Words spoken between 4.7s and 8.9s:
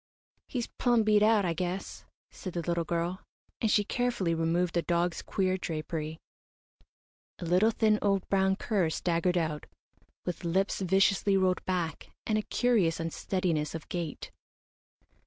the dog's queer drapery. A little, thin, old, brown cur